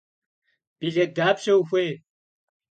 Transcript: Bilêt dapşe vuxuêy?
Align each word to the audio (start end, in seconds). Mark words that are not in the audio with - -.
Bilêt 0.79 1.09
dapşe 1.17 1.53
vuxuêy? 1.57 1.91